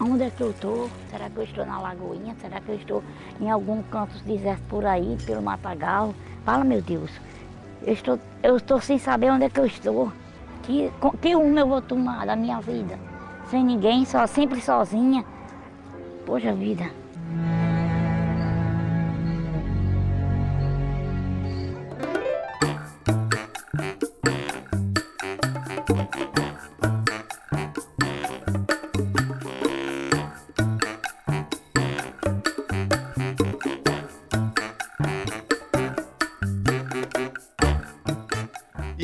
On- 0.00 0.04
Onde 0.12 0.24
é 0.24 0.30
que 0.30 0.40
eu 0.40 0.52
tô? 0.54 0.88
Será 1.10 1.28
que 1.28 1.36
eu 1.36 1.44
estou 1.44 1.66
na 1.66 1.80
Lagoinha? 1.80 2.34
Será 2.40 2.60
que 2.60 2.70
eu 2.70 2.74
estou 2.76 3.02
em 3.40 3.50
algum 3.50 3.82
canto 3.82 4.14
deserto 4.24 4.62
por 4.68 4.84
aí, 4.84 5.16
pelo 5.26 5.42
Matagal? 5.42 6.14
Fala, 6.44 6.64
meu 6.64 6.80
Deus. 6.82 7.10
Eu 7.82 7.92
estou, 7.92 8.18
eu 8.42 8.56
estou 8.56 8.80
sem 8.80 8.98
saber 8.98 9.30
onde 9.30 9.44
é 9.44 9.50
que 9.50 9.60
eu 9.60 9.66
estou. 9.66 10.12
Que, 10.62 10.90
que 11.20 11.34
rumo 11.34 11.58
eu 11.58 11.66
vou 11.66 11.80
tomar 11.82 12.26
da 12.26 12.36
minha 12.36 12.60
vida? 12.60 12.98
Sem 13.50 13.64
ninguém, 13.64 14.04
só 14.04 14.26
sempre 14.26 14.60
sozinha. 14.60 15.24
Poxa 16.26 16.52
vida. 16.52 16.90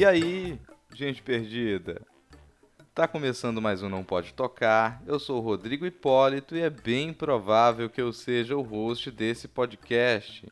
E 0.07 0.09
aí, 0.09 0.61
gente 0.95 1.21
perdida? 1.21 2.01
Tá 2.95 3.09
começando 3.09 3.61
mais 3.61 3.83
um 3.83 3.89
Não 3.89 4.05
Pode 4.05 4.35
Tocar. 4.35 5.03
Eu 5.05 5.19
sou 5.19 5.39
o 5.39 5.45
Rodrigo 5.45 5.85
Hipólito 5.85 6.55
e 6.55 6.61
é 6.61 6.71
bem 6.71 7.13
provável 7.13 7.91
que 7.91 8.01
eu 8.01 8.13
seja 8.13 8.57
o 8.57 8.63
host 8.63 9.11
desse 9.11 9.49
podcast. 9.49 10.47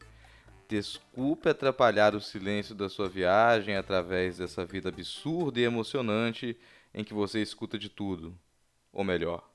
Desculpe 0.66 1.48
atrapalhar 1.48 2.16
o 2.16 2.20
silêncio 2.20 2.74
da 2.74 2.88
sua 2.88 3.08
viagem 3.08 3.76
através 3.76 4.38
dessa 4.38 4.66
vida 4.66 4.88
absurda 4.88 5.60
e 5.60 5.62
emocionante 5.62 6.58
em 6.92 7.04
que 7.04 7.14
você 7.14 7.40
escuta 7.40 7.78
de 7.78 7.88
tudo. 7.88 8.36
Ou 8.92 9.04
melhor, 9.04 9.48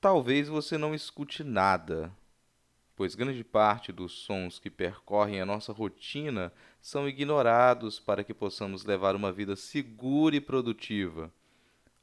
talvez 0.00 0.48
você 0.48 0.76
não 0.76 0.92
escute 0.92 1.44
nada, 1.44 2.12
pois 2.96 3.14
grande 3.14 3.44
parte 3.44 3.92
dos 3.92 4.10
sons 4.10 4.58
que 4.58 4.68
percorrem 4.68 5.40
a 5.40 5.46
nossa 5.46 5.72
rotina 5.72 6.52
são 6.84 7.08
ignorados 7.08 7.98
para 7.98 8.22
que 8.22 8.34
possamos 8.34 8.84
levar 8.84 9.16
uma 9.16 9.32
vida 9.32 9.56
segura 9.56 10.36
e 10.36 10.40
produtiva. 10.40 11.32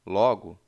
Logo, 0.04 0.58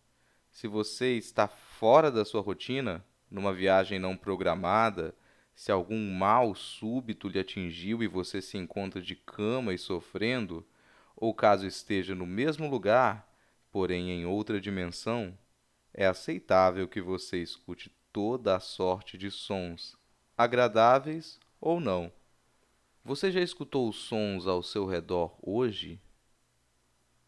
se 0.53 0.69
você 0.69 1.17
está 1.17 1.49
fora 1.49 2.13
da 2.13 2.25
sua 2.25 2.41
rotina, 2.41 3.05
numa 3.29 3.53
viagem 3.53 3.99
não 3.99 4.17
programada, 4.17 5.13
se 5.53 5.73
algum 5.73 6.15
mal 6.15 6.55
súbito 6.55 7.27
lhe 7.27 7.41
atingiu 7.41 8.05
e 8.05 8.07
você 8.07 8.41
se 8.41 8.57
encontra 8.57 9.03
de 9.03 9.17
cama 9.17 9.75
e 9.75 9.79
sofrendo, 9.79 10.65
ou 11.17 11.35
caso 11.35 11.67
esteja 11.67 12.15
no 12.15 12.25
mesmo 12.25 12.71
lugar, 12.71 13.29
porém 13.73 14.13
em 14.13 14.25
outra 14.25 14.61
dimensão, 14.61 15.37
é 15.93 16.07
aceitável 16.07 16.87
que 16.87 17.01
você 17.01 17.43
escute 17.43 17.93
toda 18.13 18.55
a 18.55 18.61
sorte 18.61 19.19
de 19.19 19.29
sons, 19.29 19.97
agradáveis 20.39 21.41
ou 21.61 21.81
não. 21.81 22.13
Você 23.07 23.31
já 23.31 23.43
escutou 23.43 23.87
os 23.87 23.97
sons 23.97 24.47
ao 24.47 24.63
seu 24.63 24.87
redor 24.87 25.37
hoje? 25.43 26.01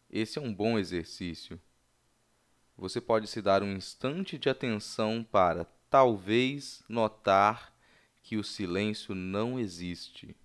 Esse 0.09 0.39
é 0.39 0.41
um 0.41 0.51
bom 0.51 0.79
exercício. 0.79 1.61
Você 2.75 2.99
pode 2.99 3.27
se 3.27 3.43
dar 3.43 3.61
um 3.61 3.73
instante 3.73 4.39
de 4.39 4.49
atenção 4.49 5.23
para 5.23 5.65
talvez 5.87 6.81
notar 6.89 7.71
que 8.23 8.37
o 8.37 8.43
silêncio 8.43 9.13
não 9.13 9.59
existe. 9.59 10.35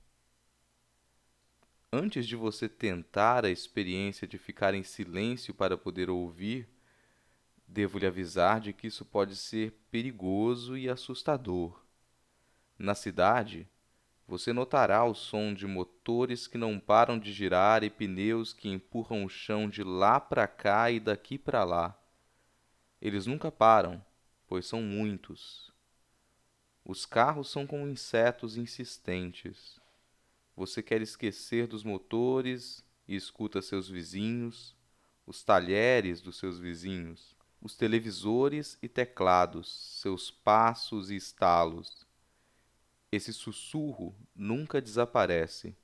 Antes 1.91 2.27
de 2.27 2.37
você 2.37 2.69
tentar 2.69 3.47
a 3.47 3.51
experiência 3.51 4.29
de 4.29 4.37
ficar 4.37 4.75
em 4.75 4.83
silêncio 4.83 5.55
para 5.55 5.79
poder 5.79 6.11
ouvir, 6.11 6.69
devo 7.67 7.99
lhe 7.99 8.07
avisar 8.07 8.61
de 8.61 8.75
que 8.75 8.87
isso 8.87 9.03
pode 9.03 9.35
ser 9.35 9.73
perigoso 9.91 10.77
e 10.77 10.91
assustador. 10.91 11.83
Na 12.79 12.95
cidade, 12.95 13.67
você 14.27 14.53
notará 14.53 15.05
o 15.05 15.15
som 15.15 15.53
de 15.53 15.67
motores 15.67 16.47
que 16.47 16.57
não 16.57 16.79
param 16.79 17.19
de 17.19 17.33
girar 17.33 17.83
e 17.83 17.91
pneus 17.91 18.53
que 18.53 18.69
empurram 18.69 19.25
o 19.25 19.29
chão 19.29 19.69
de 19.69 19.83
lá 19.83 20.19
para 20.19 20.47
cá 20.47 20.91
e 20.91 20.99
daqui 20.99 21.37
para 21.37 21.65
lá. 21.65 21.99
Eles 23.01 23.27
nunca 23.27 23.51
param, 23.51 24.05
pois 24.47 24.67
são 24.67 24.81
muitos. 24.81 25.73
Os 26.85 27.05
carros 27.05 27.51
são 27.51 27.67
como 27.67 27.89
insetos 27.89 28.57
insistentes. 28.57 29.81
Você 30.57 30.83
quer 30.83 31.01
esquecer 31.01 31.67
dos 31.67 31.85
motores 31.85 32.85
e 33.07 33.15
escuta 33.17 33.63
seus 33.63 33.89
vizinhos, 33.89 34.77
os 35.27 35.43
talheres 35.43 36.21
dos 36.21 36.37
seus 36.37 36.59
vizinhos, 36.59 37.37
os 37.61 37.77
televisores 37.77 38.77
e 38.83 38.89
teclados, 38.89 40.01
seus 40.01 40.31
passos 40.31 41.11
e 41.11 41.17
estalos. 41.17 42.02
Esse 43.13 43.31
sussurro 43.31 44.17
nunca 44.35 44.81
desaparece. 44.81 45.77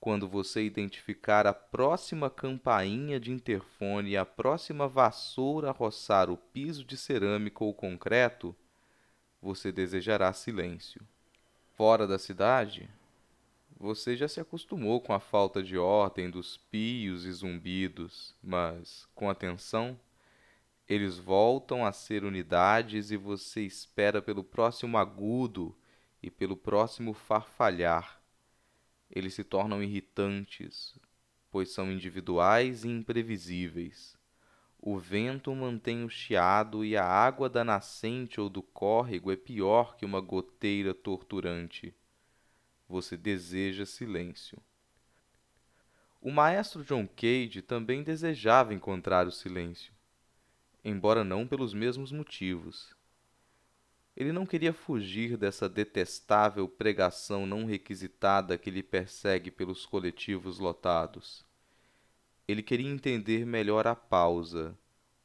Quando 0.00 0.28
você 0.28 0.64
identificar 0.64 1.46
a 1.46 1.54
próxima 1.54 2.28
campainha 2.28 3.20
de 3.20 3.30
interfone 3.30 4.10
e 4.10 4.16
a 4.16 4.26
próxima 4.26 4.88
vassoura 4.88 5.70
roçar 5.70 6.28
o 6.28 6.36
piso 6.36 6.84
de 6.84 6.96
cerâmica 6.96 7.62
ou 7.62 7.72
concreto, 7.72 8.56
você 9.40 9.70
desejará 9.70 10.32
silêncio. 10.32 11.00
Fora 11.76 12.08
da 12.08 12.18
cidade, 12.18 12.90
você 13.78 14.16
já 14.16 14.26
se 14.26 14.40
acostumou 14.40 15.00
com 15.00 15.12
a 15.12 15.20
falta 15.20 15.62
de 15.62 15.78
ordem 15.78 16.28
dos 16.28 16.56
pios 16.56 17.24
e 17.24 17.30
zumbidos, 17.30 18.34
mas, 18.42 19.06
com 19.14 19.30
atenção, 19.30 19.96
eles 20.88 21.18
voltam 21.18 21.86
a 21.86 21.92
ser 21.92 22.24
unidades 22.24 23.12
e 23.12 23.16
você 23.16 23.60
espera 23.60 24.20
pelo 24.20 24.42
próximo 24.42 24.98
agudo 24.98 25.72
e 26.26 26.30
pelo 26.30 26.56
próximo 26.56 27.14
farfalhar. 27.14 28.20
Eles 29.08 29.34
se 29.34 29.44
tornam 29.44 29.80
irritantes, 29.80 30.98
pois 31.52 31.70
são 31.70 31.90
individuais 31.92 32.84
e 32.84 32.88
imprevisíveis. 32.88 34.18
O 34.76 34.98
vento 34.98 35.54
mantém 35.54 36.04
o 36.04 36.10
chiado 36.10 36.84
e 36.84 36.96
a 36.96 37.04
água 37.04 37.48
da 37.48 37.64
nascente 37.64 38.40
ou 38.40 38.48
do 38.48 38.60
córrego 38.60 39.30
é 39.30 39.36
pior 39.36 39.96
que 39.96 40.04
uma 40.04 40.20
goteira 40.20 40.92
torturante. 40.92 41.94
Você 42.88 43.16
deseja 43.16 43.86
silêncio. 43.86 44.58
O 46.20 46.32
maestro 46.32 46.82
John 46.82 47.06
Cage 47.06 47.62
também 47.62 48.02
desejava 48.02 48.74
encontrar 48.74 49.28
o 49.28 49.32
silêncio, 49.32 49.92
embora 50.84 51.22
não 51.22 51.46
pelos 51.46 51.72
mesmos 51.72 52.10
motivos. 52.10 52.95
Ele 54.16 54.32
não 54.32 54.46
queria 54.46 54.72
fugir 54.72 55.36
dessa 55.36 55.68
detestável 55.68 56.66
pregação 56.66 57.44
não 57.44 57.66
requisitada 57.66 58.56
que 58.56 58.70
lhe 58.70 58.82
persegue 58.82 59.50
pelos 59.50 59.84
coletivos 59.84 60.58
lotados. 60.58 61.44
Ele 62.48 62.62
queria 62.62 62.90
entender 62.90 63.44
melhor 63.44 63.86
a 63.86 63.94
pausa, 63.94 64.74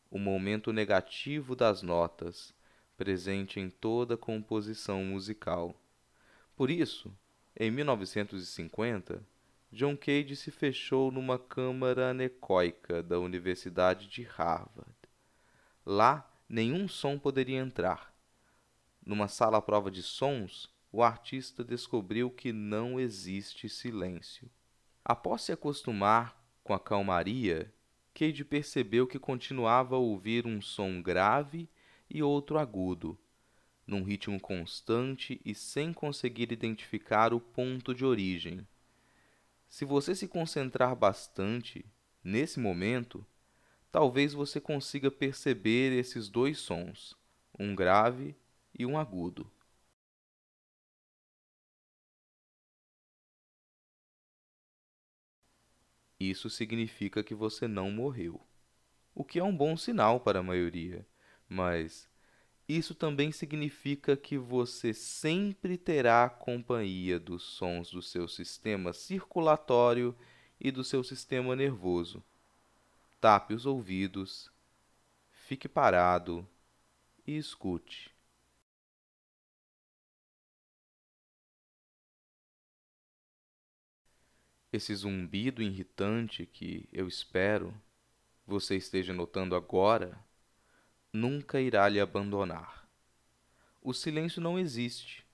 o 0.10 0.20
momento 0.20 0.74
negativo 0.74 1.56
das 1.56 1.82
notas, 1.82 2.54
presente 2.98 3.62
em 3.62 3.70
toda 3.70 4.18
composição 4.18 5.06
musical. 5.06 5.74
Por 6.54 6.70
isso, 6.70 7.16
em 7.58 7.72
1950, 7.72 9.24
John 9.72 9.96
Cage 9.96 10.36
se 10.36 10.52
fechou 10.52 11.14
numa 11.14 11.40
câmara 11.40 12.10
anecoica 12.10 13.02
da 13.02 13.18
Universidade 13.20 14.10
de 14.10 14.24
Harvard. 14.24 14.94
Lá, 15.86 16.30
nenhum 16.50 16.90
som 16.90 17.18
poderia 17.18 17.60
entrar. 17.60 18.11
Numa 19.06 19.28
sala 19.28 19.58
à 19.58 19.62
prova 19.62 19.90
de 19.90 20.04
sons, 20.04 20.70
o 20.92 21.02
artista 21.02 21.64
descobriu 21.64 22.30
que 22.30 22.52
não 22.54 23.00
existe 23.00 23.68
silêncio. 23.68 24.50
Após 25.04 25.42
se 25.42 25.52
acostumar 25.52 26.40
com 26.64 26.74
a 26.74 26.80
calmaria, 26.80 27.74
Cage 28.14 28.44
percebeu 28.44 29.08
que 29.08 29.18
continuava 29.18 29.96
a 29.96 30.00
ouvir 30.00 30.46
um 30.46 30.62
som 30.62 31.02
grave 31.02 31.70
e 32.10 32.22
outro 32.22 32.60
agudo, 32.60 33.18
num 33.88 34.04
ritmo 34.04 34.40
constante 34.40 35.42
e 35.44 35.56
sem 35.56 35.94
conseguir 35.94 36.52
identificar 36.52 37.34
o 37.34 37.40
ponto 37.40 37.96
de 37.96 38.06
origem. 38.06 38.68
Se 39.68 39.86
você 39.86 40.14
se 40.14 40.28
concentrar 40.28 40.96
bastante, 40.96 41.86
nesse 42.24 42.60
momento, 42.60 43.26
talvez 43.92 44.34
você 44.34 44.60
consiga 44.60 45.10
perceber 45.10 45.98
esses 45.98 46.30
dois 46.30 46.60
sons, 46.60 47.16
um 47.58 47.74
grave 47.74 48.36
e 48.78 48.86
um 48.86 48.98
agudo. 48.98 49.50
Isso 56.20 56.50
significa 56.50 57.24
que 57.24 57.34
você 57.34 57.68
não 57.68 57.90
morreu, 57.90 58.40
o 59.16 59.24
que 59.24 59.40
é 59.40 59.44
um 59.44 59.56
bom 59.56 59.76
sinal 59.76 60.20
para 60.20 60.40
a 60.40 60.44
maioria, 60.44 61.06
mas 61.50 62.08
isso 62.70 62.94
também 62.94 63.32
significa 63.32 64.16
que 64.16 64.38
você 64.38 64.94
sempre 64.94 65.78
terá 65.78 66.24
a 66.26 66.30
companhia 66.30 67.20
dos 67.20 67.44
sons 67.44 67.92
do 67.92 68.02
seu 68.02 68.28
sistema 68.28 68.94
circulatório 68.94 70.16
e 70.60 70.72
do 70.72 70.84
seu 70.84 71.04
sistema 71.04 71.56
nervoso. 71.56 72.24
Tape 73.20 73.56
os 73.56 73.66
ouvidos, 73.66 74.52
fique 75.32 75.68
parado 75.68 76.48
e 77.26 77.36
escute. 77.36 78.11
Esse 84.72 84.96
zumbido 84.96 85.62
irritante 85.62 86.46
que 86.46 86.88
eu 86.94 87.08
espero 87.08 87.74
você 88.48 88.76
esteja 88.76 89.14
notando 89.14 89.56
agora 89.56 90.18
nunca 91.12 91.60
irá 91.60 91.88
lhe 91.90 92.00
abandonar. 92.00 92.88
O 93.82 93.94
silêncio 93.94 94.42
não 94.42 94.58
existe. 94.58 95.26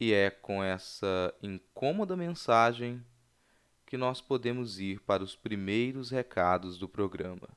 E 0.00 0.12
é 0.12 0.30
com 0.30 0.62
essa 0.62 1.34
incômoda 1.42 2.16
mensagem 2.16 3.04
que 3.86 3.96
nós 3.96 4.20
podemos 4.20 4.80
ir 4.80 5.00
para 5.00 5.22
os 5.22 5.36
primeiros 5.36 6.10
recados 6.10 6.76
do 6.76 6.88
programa. 6.88 7.48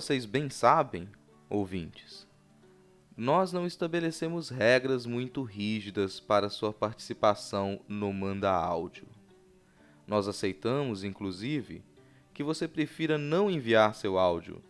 Vocês 0.00 0.24
bem 0.24 0.48
sabem, 0.48 1.06
ouvintes, 1.50 2.26
nós 3.14 3.52
não 3.52 3.66
estabelecemos 3.66 4.48
regras 4.48 5.04
muito 5.04 5.42
rígidas 5.42 6.18
para 6.18 6.48
sua 6.48 6.72
participação 6.72 7.78
no 7.86 8.10
Manda 8.10 8.50
Áudio. 8.50 9.06
Nós 10.06 10.26
aceitamos, 10.26 11.04
inclusive, 11.04 11.84
que 12.32 12.42
você 12.42 12.66
prefira 12.66 13.18
não 13.18 13.50
enviar 13.50 13.94
seu 13.94 14.18
áudio, 14.18 14.62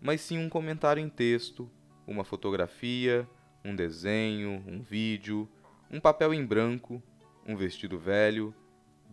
mas 0.00 0.22
sim 0.22 0.38
um 0.38 0.48
comentário 0.48 1.00
em 1.00 1.08
texto, 1.08 1.70
uma 2.04 2.24
fotografia, 2.24 3.28
um 3.64 3.76
desenho, 3.76 4.64
um 4.66 4.82
vídeo, 4.82 5.48
um 5.88 6.00
papel 6.00 6.34
em 6.34 6.44
branco, 6.44 7.00
um 7.46 7.54
vestido 7.54 7.96
velho, 7.96 8.52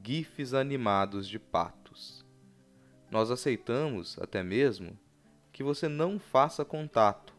gifs 0.03 0.55
animados 0.55 1.27
de 1.27 1.37
patos. 1.37 2.25
Nós 3.11 3.29
aceitamos, 3.29 4.17
até 4.19 4.41
mesmo, 4.41 4.97
que 5.55 5.63
você 5.63 5.87
não 5.87 6.19
faça 6.19 6.65
contato. 6.65 7.33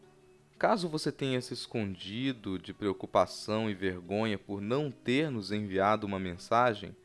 Caso 0.57 0.89
você 0.89 1.11
tenha 1.11 1.39
se 1.39 1.53
escondido 1.53 2.57
de 2.57 2.73
preocupação 2.73 3.69
e 3.69 3.75
vergonha 3.75 4.39
por 4.39 4.59
não 4.59 4.89
ter 4.89 5.29
nos 5.29 5.51
enviado 5.51 6.07
uma 6.07 6.17
mensagem, 6.17 6.97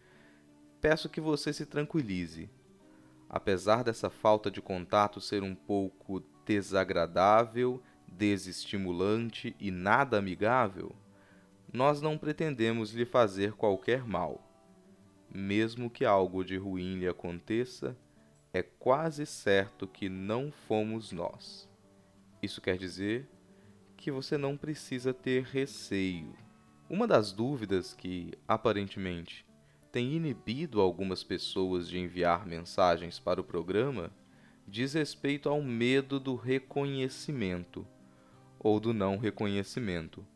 peço 0.80 1.10
que 1.10 1.20
você 1.20 1.52
se 1.52 1.66
tranquilize. 1.66 2.48
Apesar 3.28 3.84
dessa 3.84 4.08
falta 4.08 4.50
de 4.50 4.62
contato 4.62 5.20
ser 5.20 5.42
um 5.42 5.54
pouco 5.54 6.22
desagradável, 6.46 7.82
desestimulante 8.08 9.54
e 9.60 9.70
nada 9.70 10.16
amigável, 10.16 10.96
nós 11.70 12.00
não 12.00 12.16
pretendemos 12.16 12.94
lhe 12.94 13.04
fazer 13.04 13.52
qualquer 13.52 14.06
mal. 14.06 14.40
Mesmo 15.30 15.90
que 15.90 16.06
algo 16.06 16.42
de 16.42 16.56
ruim 16.56 17.00
lhe 17.00 17.06
aconteça, 17.06 17.94
é 18.52 18.62
quase 18.62 19.24
certo 19.24 19.86
que 19.86 20.08
não 20.08 20.52
fomos 20.52 21.10
nós. 21.10 21.68
Isso 22.42 22.60
quer 22.60 22.76
dizer 22.76 23.26
que 23.96 24.10
você 24.10 24.36
não 24.36 24.56
precisa 24.56 25.14
ter 25.14 25.44
receio. 25.44 26.34
Uma 26.90 27.06
das 27.06 27.32
dúvidas 27.32 27.94
que, 27.94 28.32
aparentemente, 28.46 29.46
tem 29.90 30.12
inibido 30.14 30.80
algumas 30.80 31.22
pessoas 31.22 31.88
de 31.88 31.98
enviar 31.98 32.46
mensagens 32.46 33.18
para 33.18 33.40
o 33.40 33.44
programa 33.44 34.12
diz 34.66 34.94
respeito 34.94 35.48
ao 35.48 35.62
medo 35.62 36.20
do 36.20 36.34
reconhecimento 36.34 37.86
ou 38.58 38.78
do 38.78 38.92
não 38.92 39.16
reconhecimento. 39.16 40.26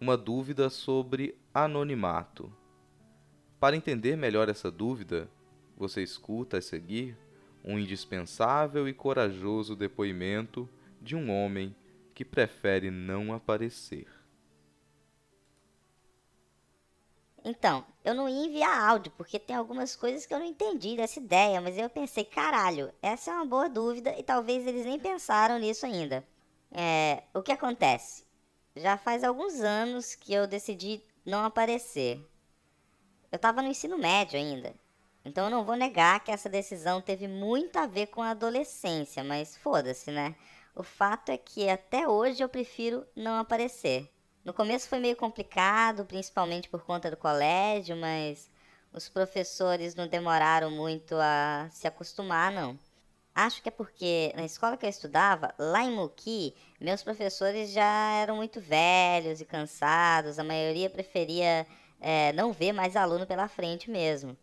Uma 0.00 0.16
dúvida 0.16 0.70
sobre 0.70 1.38
anonimato. 1.52 2.52
Para 3.58 3.76
entender 3.76 4.16
melhor 4.16 4.48
essa 4.48 4.70
dúvida, 4.70 5.28
você 5.76 6.02
escuta 6.02 6.58
a 6.58 6.62
seguir 6.62 7.16
um 7.66 7.78
indispensável 7.78 8.88
e 8.88 8.94
corajoso 8.94 9.74
depoimento 9.74 10.68
de 11.02 11.16
um 11.16 11.30
homem 11.30 11.74
que 12.14 12.24
prefere 12.24 12.90
não 12.90 13.34
aparecer. 13.34 14.06
Então, 17.44 17.84
eu 18.04 18.14
não 18.14 18.28
ia 18.28 18.46
enviar 18.46 18.88
áudio, 18.88 19.12
porque 19.16 19.38
tem 19.38 19.54
algumas 19.54 19.94
coisas 19.94 20.26
que 20.26 20.34
eu 20.34 20.38
não 20.38 20.46
entendi 20.46 20.96
dessa 20.96 21.20
ideia, 21.20 21.60
mas 21.60 21.76
eu 21.78 21.88
pensei, 21.88 22.24
caralho, 22.24 22.92
essa 23.00 23.30
é 23.30 23.34
uma 23.34 23.46
boa 23.46 23.68
dúvida 23.68 24.18
e 24.18 24.22
talvez 24.22 24.66
eles 24.66 24.84
nem 24.84 24.98
pensaram 24.98 25.58
nisso 25.58 25.86
ainda. 25.86 26.26
É, 26.72 27.22
o 27.32 27.42
que 27.42 27.52
acontece? 27.52 28.24
Já 28.74 28.96
faz 28.96 29.22
alguns 29.22 29.60
anos 29.60 30.14
que 30.14 30.32
eu 30.32 30.46
decidi 30.46 31.00
não 31.24 31.44
aparecer. 31.44 32.20
Eu 33.30 33.38
tava 33.38 33.62
no 33.62 33.68
ensino 33.68 33.96
médio 33.96 34.38
ainda, 34.38 34.74
então 35.26 35.44
eu 35.46 35.50
não 35.50 35.64
vou 35.64 35.74
negar 35.74 36.22
que 36.22 36.30
essa 36.30 36.48
decisão 36.48 37.00
teve 37.00 37.26
muito 37.26 37.76
a 37.78 37.86
ver 37.86 38.06
com 38.06 38.22
a 38.22 38.30
adolescência, 38.30 39.24
mas 39.24 39.56
foda-se, 39.56 40.10
né? 40.10 40.36
O 40.74 40.82
fato 40.82 41.30
é 41.30 41.36
que 41.36 41.68
até 41.68 42.06
hoje 42.06 42.42
eu 42.42 42.48
prefiro 42.48 43.04
não 43.16 43.36
aparecer. 43.38 44.08
No 44.44 44.54
começo 44.54 44.88
foi 44.88 45.00
meio 45.00 45.16
complicado, 45.16 46.04
principalmente 46.04 46.68
por 46.68 46.84
conta 46.84 47.10
do 47.10 47.16
colégio, 47.16 47.96
mas 47.96 48.48
os 48.92 49.08
professores 49.08 49.96
não 49.96 50.06
demoraram 50.06 50.70
muito 50.70 51.16
a 51.16 51.68
se 51.72 51.88
acostumar, 51.88 52.52
não. 52.52 52.78
Acho 53.34 53.60
que 53.62 53.68
é 53.68 53.72
porque 53.72 54.32
na 54.36 54.44
escola 54.44 54.76
que 54.76 54.86
eu 54.86 54.90
estudava, 54.90 55.52
lá 55.58 55.82
em 55.82 55.90
Muki, 55.90 56.54
meus 56.80 57.02
professores 57.02 57.72
já 57.72 58.12
eram 58.12 58.36
muito 58.36 58.60
velhos 58.60 59.40
e 59.40 59.44
cansados, 59.44 60.38
a 60.38 60.44
maioria 60.44 60.88
preferia 60.88 61.66
é, 62.00 62.32
não 62.32 62.52
ver 62.52 62.72
mais 62.72 62.94
aluno 62.96 63.26
pela 63.26 63.48
frente 63.48 63.90
mesmo. 63.90 64.36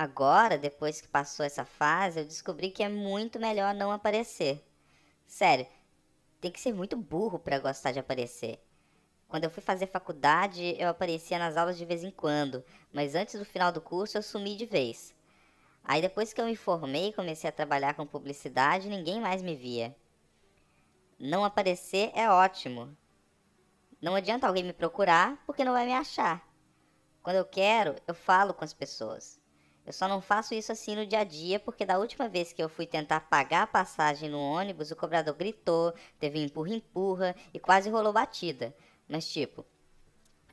Agora, 0.00 0.56
depois 0.56 1.00
que 1.00 1.08
passou 1.08 1.44
essa 1.44 1.64
fase, 1.64 2.20
eu 2.20 2.24
descobri 2.24 2.70
que 2.70 2.84
é 2.84 2.88
muito 2.88 3.40
melhor 3.40 3.74
não 3.74 3.90
aparecer. 3.90 4.64
Sério, 5.26 5.66
tem 6.40 6.52
que 6.52 6.60
ser 6.60 6.72
muito 6.72 6.96
burro 6.96 7.36
para 7.36 7.58
gostar 7.58 7.90
de 7.90 7.98
aparecer. 7.98 8.64
Quando 9.26 9.42
eu 9.42 9.50
fui 9.50 9.60
fazer 9.60 9.88
faculdade, 9.88 10.76
eu 10.78 10.88
aparecia 10.88 11.36
nas 11.36 11.56
aulas 11.56 11.76
de 11.76 11.84
vez 11.84 12.04
em 12.04 12.12
quando, 12.12 12.64
mas 12.92 13.16
antes 13.16 13.40
do 13.40 13.44
final 13.44 13.72
do 13.72 13.80
curso 13.80 14.16
eu 14.16 14.22
sumi 14.22 14.54
de 14.54 14.66
vez. 14.66 15.12
Aí 15.82 16.00
depois 16.00 16.32
que 16.32 16.40
eu 16.40 16.46
me 16.46 16.54
formei 16.54 17.08
e 17.08 17.12
comecei 17.12 17.50
a 17.50 17.52
trabalhar 17.52 17.94
com 17.94 18.06
publicidade, 18.06 18.88
ninguém 18.88 19.20
mais 19.20 19.42
me 19.42 19.56
via. 19.56 19.96
Não 21.18 21.44
aparecer 21.44 22.12
é 22.14 22.30
ótimo. 22.30 22.96
Não 24.00 24.14
adianta 24.14 24.46
alguém 24.46 24.62
me 24.62 24.72
procurar 24.72 25.42
porque 25.44 25.64
não 25.64 25.72
vai 25.72 25.86
me 25.86 25.92
achar. 25.92 26.48
Quando 27.20 27.34
eu 27.38 27.44
quero, 27.44 27.96
eu 28.06 28.14
falo 28.14 28.54
com 28.54 28.64
as 28.64 28.72
pessoas. 28.72 29.40
Eu 29.88 29.92
só 29.94 30.06
não 30.06 30.20
faço 30.20 30.52
isso 30.52 30.70
assim 30.70 30.94
no 30.94 31.06
dia 31.06 31.20
a 31.20 31.24
dia, 31.24 31.58
porque 31.58 31.86
da 31.86 31.98
última 31.98 32.28
vez 32.28 32.52
que 32.52 32.62
eu 32.62 32.68
fui 32.68 32.86
tentar 32.86 33.20
pagar 33.20 33.62
a 33.62 33.66
passagem 33.66 34.28
no 34.28 34.38
ônibus, 34.38 34.90
o 34.90 34.96
cobrador 34.96 35.34
gritou, 35.34 35.94
teve 36.20 36.44
empurra-empurra 36.44 37.34
e 37.54 37.58
quase 37.58 37.88
rolou 37.88 38.12
batida. 38.12 38.76
Mas 39.08 39.26
tipo, 39.26 39.64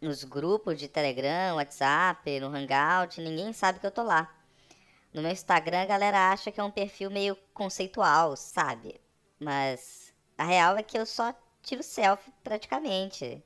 nos 0.02 0.24
grupos 0.24 0.80
de 0.80 0.88
Telegram, 0.88 1.58
WhatsApp, 1.58 2.40
no 2.40 2.48
Hangout, 2.48 3.20
ninguém 3.20 3.52
sabe 3.52 3.78
que 3.82 3.86
eu 3.86 3.92
tô 3.92 4.04
lá. 4.04 4.34
No 5.14 5.22
meu 5.22 5.32
Instagram, 5.32 5.82
a 5.82 5.86
galera 5.86 6.32
acha 6.32 6.50
que 6.50 6.62
é 6.62 6.64
um 6.64 6.72
perfil 6.72 7.12
meio 7.12 7.36
conceitual, 7.54 8.38
sabe? 8.38 9.02
Mas 9.38 10.14
a 10.38 10.46
real 10.46 10.78
é 10.78 10.84
que 10.84 10.98
eu 10.98 11.06
só 11.06 11.36
tiro 11.62 11.84
selfie 11.84 12.32
praticamente. 12.42 13.44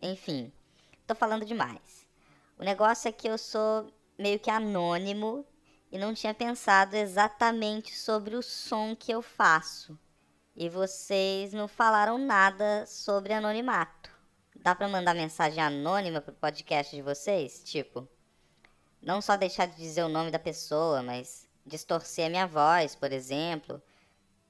Enfim, 0.00 0.52
tô 1.04 1.16
falando 1.16 1.44
demais. 1.44 2.06
O 2.56 2.62
negócio 2.62 3.08
é 3.08 3.12
que 3.12 3.26
eu 3.26 3.36
sou 3.36 3.92
meio 4.18 4.38
que 4.38 4.50
anônimo 4.50 5.46
e 5.90 5.98
não 5.98 6.14
tinha 6.14 6.32
pensado 6.32 6.96
exatamente 6.96 7.96
sobre 7.96 8.34
o 8.34 8.42
som 8.42 8.96
que 8.96 9.12
eu 9.12 9.20
faço. 9.20 9.98
E 10.56 10.68
vocês 10.68 11.52
não 11.52 11.66
falaram 11.66 12.18
nada 12.18 12.84
sobre 12.86 13.32
anonimato. 13.32 14.10
Dá 14.56 14.74
para 14.74 14.88
mandar 14.88 15.14
mensagem 15.14 15.62
anônima 15.62 16.20
pro 16.20 16.32
podcast 16.32 16.94
de 16.94 17.02
vocês? 17.02 17.62
Tipo, 17.64 18.08
não 19.00 19.20
só 19.20 19.36
deixar 19.36 19.66
de 19.66 19.76
dizer 19.76 20.02
o 20.02 20.08
nome 20.08 20.30
da 20.30 20.38
pessoa, 20.38 21.02
mas 21.02 21.48
distorcer 21.66 22.26
a 22.26 22.30
minha 22.30 22.46
voz, 22.46 22.94
por 22.94 23.12
exemplo. 23.12 23.82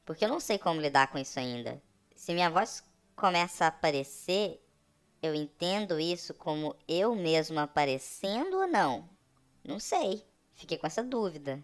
Porque 0.05 0.25
eu 0.25 0.29
não 0.29 0.41
sei 0.41 0.59
como 0.59 0.81
lidar 0.81 1.07
com 1.07 1.19
isso 1.19 1.39
ainda. 1.39 1.83
Se 2.15 2.35
minha 2.35 2.51
voz 2.51 2.85
começa 3.17 3.65
a 3.65 3.69
aparecer, 3.69 4.61
eu 5.23 5.35
entendo 5.35 5.99
isso 5.99 6.35
como 6.35 6.77
eu 6.87 7.15
mesmo 7.15 7.59
aparecendo 7.61 8.59
ou 8.59 8.67
não? 8.67 9.09
Não 9.65 9.79
sei. 9.79 10.25
Fiquei 10.55 10.77
com 10.79 10.87
essa 10.87 11.03
dúvida. 11.03 11.63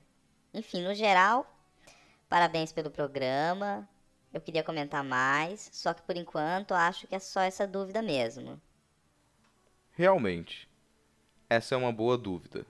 Enfim, 0.52 0.82
no 0.82 0.94
geral, 0.94 1.46
parabéns 2.28 2.72
pelo 2.72 2.90
programa. 2.90 3.88
Eu 4.32 4.40
queria 4.40 4.62
comentar 4.62 5.02
mais, 5.02 5.70
só 5.72 5.94
que 5.94 6.02
por 6.02 6.16
enquanto 6.16 6.74
acho 6.74 7.06
que 7.06 7.14
é 7.14 7.18
só 7.18 7.40
essa 7.40 7.66
dúvida 7.66 8.02
mesmo. 8.02 8.60
Realmente, 9.90 10.68
essa 11.48 11.74
é 11.74 11.78
uma 11.78 11.92
boa 11.92 12.16
dúvida. 12.16 12.66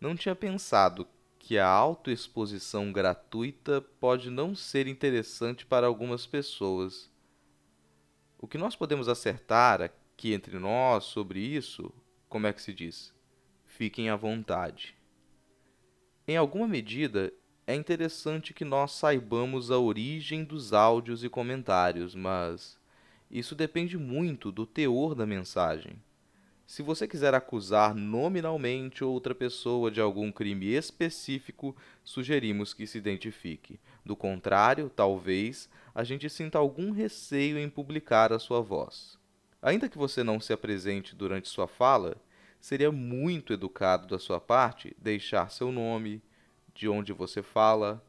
Não 0.00 0.16
tinha 0.16 0.34
pensado 0.34 1.06
que 1.38 1.58
a 1.58 1.68
autoexposição 1.68 2.92
gratuita 2.92 3.80
pode 3.80 4.30
não 4.30 4.54
ser 4.54 4.86
interessante 4.86 5.64
para 5.64 5.86
algumas 5.86 6.26
pessoas. 6.26 7.10
O 8.38 8.48
que 8.48 8.58
nós 8.58 8.74
podemos 8.74 9.08
acertar 9.08 9.80
aqui 9.80 10.32
entre 10.34 10.58
nós 10.58 11.04
sobre 11.04 11.38
isso, 11.38 11.92
como 12.28 12.46
é 12.46 12.52
que 12.52 12.60
se 12.60 12.74
diz? 12.74 13.15
Fiquem 13.76 14.08
à 14.08 14.16
vontade. 14.16 14.94
Em 16.26 16.34
alguma 16.34 16.66
medida, 16.66 17.30
é 17.66 17.74
interessante 17.74 18.54
que 18.54 18.64
nós 18.64 18.92
saibamos 18.92 19.70
a 19.70 19.78
origem 19.78 20.44
dos 20.44 20.72
áudios 20.72 21.22
e 21.22 21.28
comentários, 21.28 22.14
mas 22.14 22.78
isso 23.30 23.54
depende 23.54 23.98
muito 23.98 24.50
do 24.50 24.64
teor 24.64 25.14
da 25.14 25.26
mensagem. 25.26 26.02
Se 26.66 26.80
você 26.80 27.06
quiser 27.06 27.34
acusar 27.34 27.94
nominalmente 27.94 29.04
outra 29.04 29.34
pessoa 29.34 29.90
de 29.90 30.00
algum 30.00 30.32
crime 30.32 30.68
específico, 30.68 31.76
sugerimos 32.02 32.72
que 32.72 32.86
se 32.86 32.96
identifique. 32.96 33.78
Do 34.02 34.16
contrário, 34.16 34.88
talvez 34.88 35.68
a 35.94 36.02
gente 36.02 36.30
sinta 36.30 36.56
algum 36.56 36.92
receio 36.92 37.58
em 37.58 37.68
publicar 37.68 38.32
a 38.32 38.38
sua 38.38 38.62
voz. 38.62 39.18
Ainda 39.60 39.86
que 39.86 39.98
você 39.98 40.24
não 40.24 40.40
se 40.40 40.50
apresente 40.54 41.14
durante 41.14 41.46
sua 41.46 41.68
fala, 41.68 42.16
seria 42.66 42.90
muito 42.90 43.52
educado 43.52 44.08
da 44.08 44.18
sua 44.18 44.40
parte 44.40 44.92
deixar 44.98 45.52
seu 45.52 45.70
nome, 45.70 46.20
de 46.74 46.88
onde 46.88 47.12
você 47.12 47.40
fala, 47.40 48.04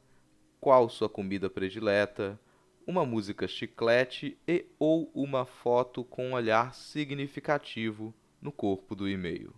qual 0.60 0.90
sua 0.90 1.08
comida 1.08 1.48
predileta, 1.48 2.40
uma 2.88 3.06
música 3.06 3.48
chiclete 3.48 4.36
e 4.48 4.66
ou 4.80 5.12
uma 5.14 5.46
foto 5.46 6.04
com 6.04 6.30
um 6.30 6.34
olhar 6.34 6.74
significativo 6.74 8.12
no 8.42 8.52
corpo 8.52 8.96
do 8.96 9.08
e-mail. 9.08 9.54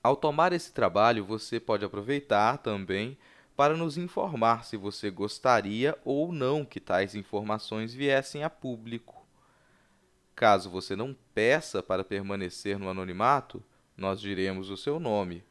Ao 0.00 0.14
tomar 0.14 0.52
esse 0.52 0.72
trabalho, 0.72 1.24
você 1.24 1.58
pode 1.58 1.84
aproveitar 1.84 2.58
também 2.58 3.18
para 3.56 3.76
nos 3.76 3.98
informar 3.98 4.64
se 4.64 4.76
você 4.76 5.10
gostaria 5.10 5.98
ou 6.04 6.30
não 6.30 6.64
que 6.64 6.78
tais 6.78 7.16
informações 7.16 7.92
viessem 7.92 8.44
a 8.44 8.50
público. 8.50 9.26
Caso 10.36 10.70
você 10.70 10.94
não 10.94 11.12
peça 11.34 11.82
para 11.82 12.04
permanecer 12.04 12.78
no 12.78 12.88
anonimato, 12.88 13.60
nós 13.96 14.20
diremos 14.20 14.68
o 14.70 14.76
seu 14.76 15.00
nome, 15.00 15.42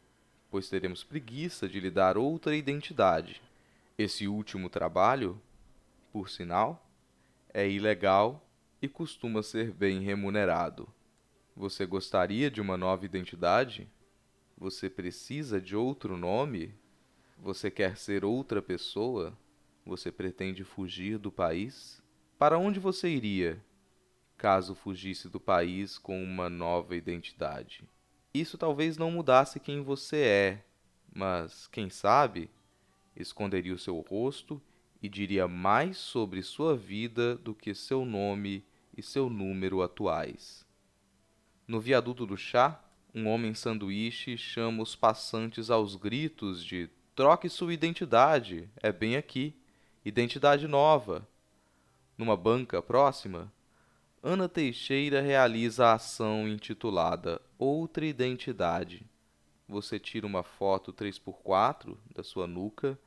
pois 0.52 0.70
teremos 0.70 1.04
preguiça 1.04 1.68
de 1.68 1.80
lhe 1.80 1.90
dar 1.90 2.18
outra 2.18 2.56
identidade. 2.56 3.42
Esse 3.98 4.28
último 4.28 4.70
trabalho, 4.70 5.42
por 6.14 6.30
sinal, 6.30 6.86
é 7.54 7.68
ilegal 7.68 8.46
e 8.82 8.88
costuma 8.88 9.42
ser 9.42 9.72
bem 9.72 10.02
remunerado. 10.02 10.88
Você 11.56 11.86
gostaria 11.86 12.52
de 12.52 12.62
uma 12.62 12.78
nova 12.78 13.06
identidade? 13.06 13.88
Você 14.58 14.90
precisa 14.90 15.60
de 15.60 15.76
outro 15.76 16.18
nome? 16.18 16.74
Você 17.40 17.72
quer 17.72 17.98
ser 17.98 18.24
outra 18.24 18.62
pessoa? 18.62 19.38
Você 19.86 20.12
pretende 20.12 20.64
fugir 20.64 21.18
do 21.18 21.32
país? 21.32 22.02
Para 22.38 22.58
onde 22.58 22.80
você 22.80 23.10
iria 23.10 23.62
caso 24.38 24.76
fugisse 24.76 25.30
do 25.30 25.40
país 25.40 25.98
com 25.98 26.22
uma 26.22 26.50
nova 26.50 26.96
identidade? 26.96 27.84
Isso 28.36 28.58
talvez 28.58 28.98
não 28.98 29.10
mudasse 29.10 29.62
quem 29.62 29.82
você 29.82 30.18
é, 30.18 30.66
mas, 31.14 31.68
quem 31.68 31.90
sabe, 31.90 32.50
esconderia 33.16 33.74
o 33.74 33.80
seu 33.80 33.98
rosto 34.02 34.62
e 35.02 35.08
diria 35.08 35.48
mais 35.48 35.98
sobre 35.98 36.44
sua 36.44 36.76
vida 36.76 37.38
do 37.38 37.56
que 37.56 37.74
seu 37.74 38.04
nome 38.04 38.66
e 38.94 39.02
seu 39.02 39.30
número 39.30 39.82
atuais. 39.82 40.66
No 41.66 41.80
viaduto 41.80 42.26
do 42.26 42.36
chá, 42.36 42.84
um 43.14 43.26
homem 43.30 43.54
sanduíche 43.54 44.38
chama 44.38 44.84
os 44.84 44.98
passantes 44.98 45.70
aos 45.70 45.96
gritos 45.96 46.62
de 46.62 46.90
troque 47.16 47.48
sua 47.48 47.74
identidade, 47.74 48.70
é 48.84 48.92
bem 48.92 49.16
aqui, 49.16 49.56
identidade 50.04 50.68
nova. 50.68 51.26
Numa 52.18 52.36
banca 52.36 52.82
próxima, 52.82 53.50
Ana 54.28 54.50
Teixeira 54.50 55.22
realiza 55.22 55.86
a 55.86 55.94
ação 55.94 56.48
intitulada 56.48 57.40
Outra 57.60 58.04
Identidade. 58.04 59.06
Você 59.68 60.00
tira 60.00 60.26
uma 60.26 60.42
foto 60.42 60.92
3x4 60.92 61.96
da 62.12 62.24
sua 62.24 62.48
nuca, 62.48 62.98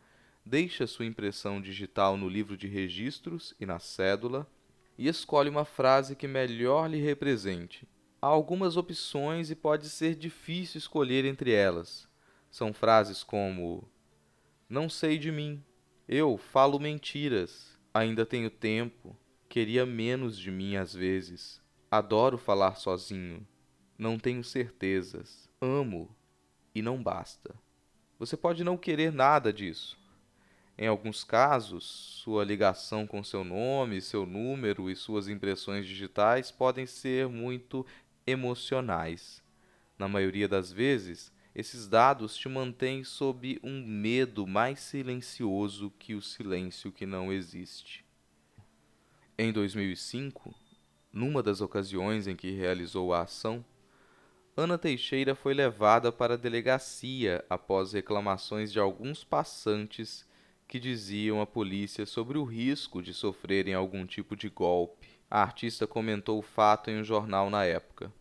deixa 0.47 0.87
sua 0.87 1.07
impressão 1.07 1.61
digital 1.61 2.17
no 2.17 2.29
livro 2.29 2.57
de 2.57 2.69
registros 2.69 3.53
e 3.59 3.67
na 3.67 3.81
cédula 3.81 4.47
e 4.97 5.09
escolhe 5.09 5.51
uma 5.51 5.65
frase 5.65 6.15
que 6.15 6.29
melhor 6.29 6.89
lhe 6.89 7.01
represente 7.01 7.85
Há 8.23 8.29
algumas 8.29 8.77
opções 8.77 9.51
e 9.51 9.57
pode 9.57 9.89
ser 9.89 10.15
difícil 10.15 10.79
escolher 10.79 11.25
entre 11.25 11.51
elas. 11.51 12.09
São 12.49 12.73
frases 12.73 13.25
como: 13.25 13.91
Não 14.69 14.89
sei 14.89 15.19
de 15.19 15.33
mim, 15.33 15.65
eu 16.07 16.39
falo 16.39 16.79
mentiras, 16.79 17.77
ainda 17.93 18.25
tenho 18.25 18.49
tempo, 18.51 19.17
queria 19.49 19.87
menos 19.87 20.39
de 20.39 20.51
mim 20.51 20.77
às 20.77 20.93
vezes, 20.93 21.61
adoro 21.91 22.37
falar 22.37 22.77
sozinho, 22.77 23.47
não 23.97 24.19
tenho 24.19 24.45
certezas, 24.45 25.49
amo 25.61 26.15
e 26.75 26.83
não 26.83 27.03
basta. 27.03 27.55
Você 28.19 28.37
pode 28.37 28.63
não 28.63 28.77
querer 28.77 29.13
nada 29.13 29.53
disso. 29.53 29.99
Em 30.77 30.87
alguns 30.87 31.25
casos, 31.25 31.85
sua 32.23 32.45
ligação 32.45 33.07
com 33.07 33.25
seu 33.25 33.43
nome, 33.43 34.01
seu 34.01 34.25
número 34.25 34.89
e 34.89 34.95
suas 34.95 35.29
impressões 35.29 35.87
digitais 35.87 36.51
podem 36.51 36.87
ser 36.87 37.29
muito 37.29 37.85
emocionais. 38.27 39.43
Na 39.99 40.07
maioria 40.07 40.47
das 40.47 40.71
vezes, 40.71 41.33
esses 41.55 41.89
dados 41.89 42.37
te 42.37 42.49
mantêm 42.49 43.03
sob 43.03 43.59
um 43.65 43.85
medo 43.85 44.47
mais 44.47 44.79
silencioso 44.79 45.93
que 45.99 46.15
o 46.15 46.23
silêncio 46.23 46.93
que 46.93 47.07
não 47.07 47.33
existe. 47.33 48.08
Em 49.41 49.53
2005, 49.53 50.53
numa 51.13 51.45
das 51.45 51.61
ocasiões 51.61 52.27
em 52.27 52.35
que 52.35 52.51
realizou 52.51 53.15
a 53.15 53.23
ação, 53.23 53.65
Ana 54.57 54.77
Teixeira 54.77 55.33
foi 55.33 55.55
levada 55.55 56.11
para 56.11 56.35
a 56.35 56.37
delegacia 56.37 57.45
após 57.49 57.93
reclamações 57.93 58.73
de 58.73 58.81
alguns 58.81 59.23
passantes 59.23 60.27
que 60.67 60.81
diziam 60.81 61.41
à 61.41 61.47
polícia 61.47 62.05
sobre 62.05 62.37
o 62.37 62.43
risco 62.43 63.01
de 63.01 63.15
sofrerem 63.15 63.75
algum 63.75 64.05
tipo 64.05 64.35
de 64.35 64.49
golpe. 64.49 65.21
A 65.31 65.41
artista 65.41 65.87
comentou 65.87 66.41
o 66.41 66.43
fato 66.43 66.91
em 66.91 66.99
um 66.99 67.05
jornal 67.05 67.49
na 67.49 67.65
época. 67.65 68.13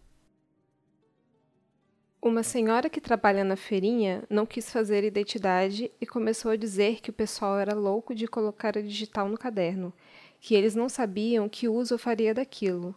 Uma 2.22 2.44
senhora 2.44 2.90
que 2.90 3.02
trabalha 3.02 3.44
na 3.44 3.56
feirinha 3.56 4.24
não 4.30 4.46
quis 4.46 4.72
fazer 4.72 5.04
identidade 5.04 5.90
e 6.00 6.06
começou 6.06 6.52
a 6.52 6.56
dizer 6.56 7.02
que 7.02 7.10
o 7.10 7.14
pessoal 7.14 7.58
era 7.58 7.74
louco 7.74 8.14
de 8.14 8.28
colocar 8.28 8.78
a 8.78 8.82
digital 8.82 9.28
no 9.28 9.38
caderno, 9.38 9.92
que 10.40 10.56
eles 10.56 10.76
não 10.76 10.88
sabiam 10.90 11.50
que 11.50 11.68
uso 11.68 11.98
faria 11.98 12.34
daquilo. 12.34 12.96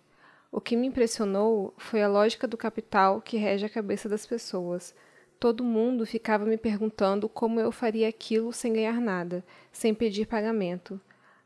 O 0.50 0.60
que 0.60 0.76
me 0.76 0.86
impressionou 0.86 1.74
foi 1.78 2.02
a 2.02 2.08
lógica 2.08 2.46
do 2.46 2.56
capital 2.56 3.20
que 3.20 3.36
rege 3.36 3.66
a 3.66 3.70
cabeça 3.70 4.08
das 4.08 4.26
pessoas. 4.26 4.94
Todo 5.38 5.64
mundo 5.64 6.04
ficava 6.04 6.44
me 6.44 6.56
perguntando 6.56 7.28
como 7.28 7.60
eu 7.60 7.72
faria 7.72 8.08
aquilo 8.08 8.52
sem 8.52 8.72
ganhar 8.72 9.00
nada, 9.00 9.44
sem 9.72 9.94
pedir 9.94 10.26
pagamento. 10.26 11.00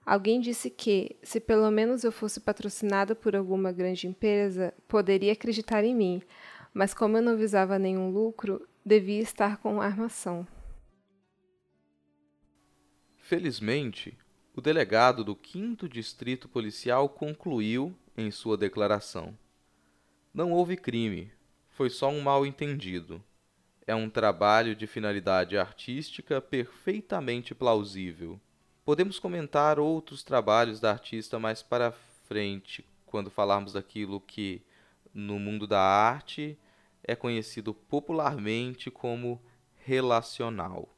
Alguém 0.05 0.41
disse 0.41 0.69
que, 0.69 1.17
se 1.23 1.41
pelo 1.41 1.71
menos 1.71 2.05
eu 2.05 2.13
fosse 2.13 2.41
patrocinada 2.41 3.15
por 3.15 3.35
alguma 3.37 3.73
grande 3.73 4.07
empresa, 4.07 4.75
poderia 4.89 5.33
acreditar 5.33 5.85
em 5.85 5.95
mim 5.95 6.23
mas 6.75 6.93
como 6.93 7.17
eu 7.17 7.23
não 7.23 7.37
visava 7.37 7.79
nenhum 7.79 8.11
lucro, 8.11 8.69
devia 8.85 9.23
estar 9.23 9.59
com 9.59 9.81
armação. 9.81 10.45
Felizmente, 13.17 14.19
o 14.57 14.61
delegado 14.61 15.25
do 15.25 15.37
5 15.37 15.89
Distrito 15.89 16.49
Policial 16.49 17.09
concluiu 17.09 17.93
em 18.17 18.31
sua 18.31 18.57
declaração: 18.57 19.37
Não 20.33 20.53
houve 20.53 20.77
crime, 20.77 21.33
foi 21.71 21.91
só 21.91 22.09
um 22.09 22.21
mal-entendido. 22.21 23.23
É 23.85 23.95
um 23.95 24.09
trabalho 24.09 24.77
de 24.77 24.87
finalidade 24.87 25.59
artística 25.59 26.41
perfeitamente 26.41 27.55
plausível. 27.55 28.41
Podemos 28.85 29.19
comentar 29.19 29.81
outros 29.81 30.23
trabalhos 30.23 30.79
da 30.79 30.93
artista 30.93 31.39
mais 31.39 31.63
para 31.63 31.93
frente, 32.27 32.87
quando 33.05 33.31
falarmos 33.31 33.73
daquilo 33.73 34.21
que, 34.21 34.63
no 35.13 35.39
mundo 35.39 35.67
da 35.67 35.81
arte, 35.81 36.57
é 37.03 37.17
conhecido 37.17 37.75
popularmente 37.75 38.91
como 38.91 39.43
relacional. 39.85 40.89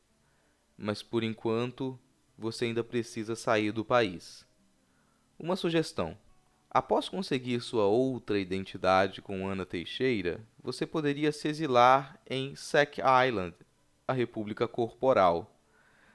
Mas 0.79 1.03
por 1.03 1.25
enquanto, 1.25 1.99
você 2.39 2.67
ainda 2.67 2.85
precisa 2.85 3.35
sair 3.35 3.73
do 3.73 3.85
país. 3.85 4.47
Uma 5.39 5.57
sugestão: 5.57 6.17
Após 6.71 7.09
conseguir 7.09 7.61
sua 7.61 7.87
outra 7.87 8.39
identidade 8.39 9.23
com 9.23 9.49
Ana 9.49 9.65
Teixeira, 9.65 10.41
você 10.63 10.87
poderia 10.87 11.33
se 11.33 11.49
exilar 11.49 12.21
em 12.29 12.55
Sack 12.55 13.01
Island, 13.01 13.55
a 14.07 14.13
República 14.13 14.69
Corporal. 14.69 15.59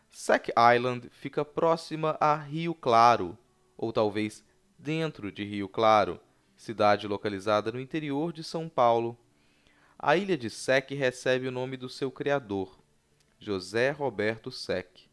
Sack 0.10 0.52
Island 0.76 1.10
fica 1.10 1.44
próxima 1.44 2.18
a 2.20 2.36
Rio 2.36 2.76
Claro, 2.76 3.38
ou 3.78 3.92
talvez 3.92 4.44
dentro 4.78 5.32
de 5.32 5.44
Rio 5.44 5.68
Claro, 5.70 6.20
cidade 6.56 7.08
localizada 7.08 7.72
no 7.72 7.80
interior 7.80 8.32
de 8.32 8.44
São 8.44 8.70
Paulo. 8.70 9.18
A 9.98 10.18
ilha 10.18 10.38
de 10.38 10.50
Sec 10.50 10.92
recebe 10.92 11.48
o 11.48 11.52
nome 11.52 11.78
do 11.78 11.88
seu 11.88 12.12
criador, 12.12 12.80
José 13.40 13.92
Roberto 13.92 14.52
Sec, 14.52 15.10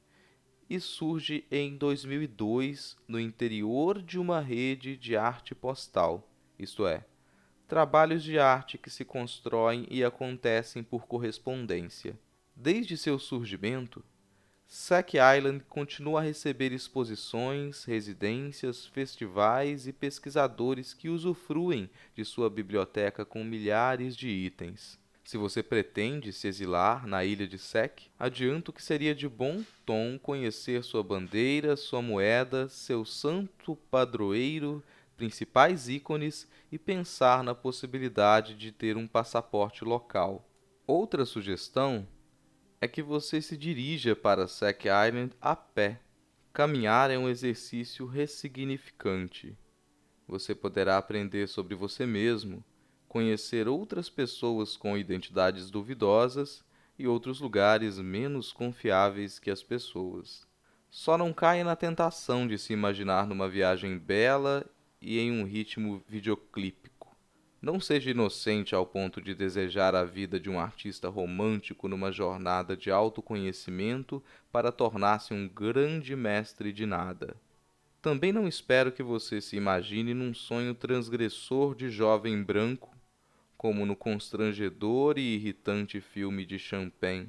e 0.68 0.78
surge 0.80 1.44
em 1.50 1.76
2002 1.76 2.96
no 3.06 3.18
interior 3.18 4.02
de 4.02 4.18
uma 4.18 4.40
rede 4.40 4.96
de 4.96 5.16
arte 5.16 5.54
postal, 5.54 6.28
isto 6.58 6.86
é, 6.86 7.04
trabalhos 7.66 8.22
de 8.22 8.38
arte 8.38 8.78
que 8.78 8.90
se 8.90 9.04
constroem 9.04 9.86
e 9.90 10.02
acontecem 10.02 10.82
por 10.82 11.06
correspondência. 11.06 12.18
Desde 12.54 12.96
seu 12.96 13.18
surgimento, 13.18 14.04
Sack 14.66 15.16
Island 15.16 15.64
continua 15.68 16.20
a 16.20 16.22
receber 16.22 16.72
exposições, 16.72 17.84
residências, 17.84 18.84
festivais 18.84 19.86
e 19.86 19.92
pesquisadores 19.94 20.92
que 20.92 21.08
usufruem 21.08 21.88
de 22.14 22.22
sua 22.22 22.50
biblioteca 22.50 23.24
com 23.24 23.42
milhares 23.42 24.14
de 24.14 24.28
itens. 24.28 24.98
Se 25.28 25.36
você 25.36 25.62
pretende 25.62 26.32
se 26.32 26.48
exilar 26.48 27.06
na 27.06 27.22
ilha 27.22 27.46
de 27.46 27.58
Sec, 27.58 28.04
adianto 28.18 28.72
que 28.72 28.82
seria 28.82 29.14
de 29.14 29.28
bom 29.28 29.62
tom 29.84 30.18
conhecer 30.18 30.82
sua 30.82 31.02
bandeira, 31.02 31.76
sua 31.76 32.00
moeda, 32.00 32.66
seu 32.70 33.04
santo 33.04 33.76
padroeiro, 33.90 34.82
principais 35.18 35.86
ícones 35.86 36.48
e 36.72 36.78
pensar 36.78 37.44
na 37.44 37.54
possibilidade 37.54 38.54
de 38.54 38.72
ter 38.72 38.96
um 38.96 39.06
passaporte 39.06 39.84
local. 39.84 40.48
Outra 40.86 41.26
sugestão 41.26 42.08
é 42.80 42.88
que 42.88 43.02
você 43.02 43.42
se 43.42 43.54
dirija 43.54 44.16
para 44.16 44.48
Sack 44.48 44.88
Island 44.88 45.34
a 45.42 45.54
pé. 45.54 46.00
Caminhar 46.54 47.10
é 47.10 47.18
um 47.18 47.28
exercício 47.28 48.06
ressignificante. 48.06 49.54
Você 50.26 50.54
poderá 50.54 50.96
aprender 50.96 51.48
sobre 51.48 51.74
você 51.74 52.06
mesmo, 52.06 52.64
conhecer 53.08 53.66
outras 53.66 54.08
pessoas 54.10 54.76
com 54.76 54.96
identidades 54.96 55.70
duvidosas 55.70 56.64
e 56.98 57.08
outros 57.08 57.40
lugares 57.40 57.98
menos 57.98 58.52
confiáveis 58.52 59.38
que 59.38 59.50
as 59.50 59.62
pessoas. 59.62 60.46
Só 60.90 61.16
não 61.18 61.32
caia 61.32 61.64
na 61.64 61.76
tentação 61.76 62.46
de 62.46 62.58
se 62.58 62.72
imaginar 62.72 63.26
numa 63.26 63.48
viagem 63.48 63.98
bela 63.98 64.64
e 65.00 65.18
em 65.18 65.30
um 65.32 65.44
ritmo 65.44 66.02
videoclipe 66.08 66.88
não 67.60 67.80
seja 67.80 68.10
inocente 68.10 68.74
ao 68.74 68.86
ponto 68.86 69.20
de 69.20 69.34
desejar 69.34 69.94
a 69.94 70.04
vida 70.04 70.38
de 70.38 70.48
um 70.48 70.60
artista 70.60 71.08
romântico 71.08 71.88
numa 71.88 72.12
jornada 72.12 72.76
de 72.76 72.90
autoconhecimento 72.90 74.22
para 74.52 74.70
tornar-se 74.70 75.34
um 75.34 75.48
grande 75.48 76.14
mestre 76.14 76.72
de 76.72 76.86
nada. 76.86 77.36
Também 78.00 78.32
não 78.32 78.46
espero 78.46 78.92
que 78.92 79.02
você 79.02 79.40
se 79.40 79.56
imagine 79.56 80.14
num 80.14 80.32
sonho 80.32 80.72
transgressor 80.72 81.74
de 81.74 81.90
jovem 81.90 82.40
branco, 82.42 82.96
como 83.58 83.84
no 83.84 83.96
constrangedor 83.96 85.18
e 85.18 85.34
irritante 85.34 86.00
filme 86.00 86.46
de 86.46 86.60
Champagne, 86.60 87.28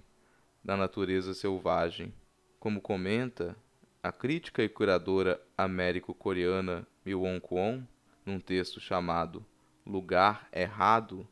da 0.64 0.78
natureza 0.78 1.34
selvagem. 1.34 2.14
Como 2.60 2.80
comenta 2.80 3.58
a 4.04 4.12
crítica 4.12 4.64
e 4.64 4.70
curadora 4.70 5.42
américo-coreana 5.58 6.88
Miwon 7.04 7.40
Kwon, 7.40 7.84
num 8.24 8.40
texto 8.40 8.80
chamado 8.80 9.44
lugar 9.84 10.48
errado, 10.54 11.28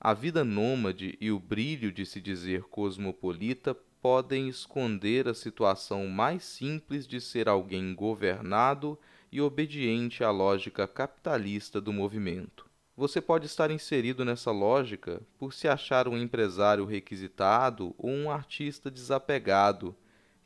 a 0.00 0.14
vida 0.14 0.42
nômade 0.42 1.18
e 1.20 1.30
o 1.30 1.38
brilho 1.38 1.92
de 1.92 2.06
se 2.06 2.18
dizer 2.18 2.62
cosmopolita 2.62 3.74
podem 4.00 4.48
esconder 4.48 5.28
a 5.28 5.34
situação 5.34 6.06
mais 6.06 6.44
simples 6.44 7.06
de 7.06 7.20
ser 7.20 7.46
alguém 7.46 7.94
governado 7.94 8.98
e 9.30 9.38
obediente 9.38 10.24
à 10.24 10.30
lógica 10.30 10.88
capitalista 10.88 11.78
do 11.78 11.92
movimento. 11.92 12.67
Você 12.98 13.20
pode 13.20 13.46
estar 13.46 13.70
inserido 13.70 14.24
nessa 14.24 14.50
lógica 14.50 15.22
por 15.38 15.54
se 15.54 15.68
achar 15.68 16.08
um 16.08 16.18
empresário 16.18 16.84
requisitado 16.84 17.94
ou 17.96 18.10
um 18.10 18.28
artista 18.28 18.90
desapegado 18.90 19.94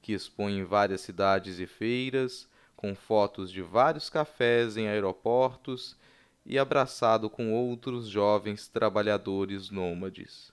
que 0.03 0.13
expõe 0.13 0.59
em 0.59 0.63
várias 0.63 1.01
cidades 1.01 1.59
e 1.59 1.67
feiras, 1.67 2.47
com 2.77 2.95
fotos 2.95 3.51
de 3.51 3.63
vários 3.63 4.11
cafés 4.11 4.77
em 4.77 4.87
aeroportos 4.87 5.97
e 6.45 6.59
abraçado 6.59 7.31
com 7.31 7.55
outros 7.55 8.07
jovens 8.07 8.69
trabalhadores 8.69 9.71
nômades. 9.71 10.53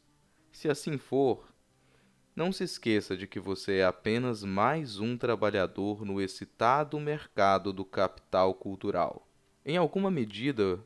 Se 0.53 0.69
assim 0.69 0.97
for, 0.97 1.49
não 2.33 2.53
se 2.53 2.63
esqueça 2.63 3.17
de 3.17 3.27
que 3.27 3.41
você 3.41 3.79
é 3.79 3.85
apenas 3.85 4.41
mais 4.41 5.01
um 5.01 5.17
trabalhador 5.17 6.05
no 6.05 6.21
excitado 6.21 6.97
mercado 6.97 7.73
do 7.73 7.83
capital 7.83 8.53
cultural. 8.53 9.27
Em 9.65 9.75
alguma 9.75 10.09
medida, 10.09 10.79